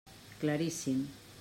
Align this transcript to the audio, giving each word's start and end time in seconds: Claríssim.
Claríssim. 0.39 1.05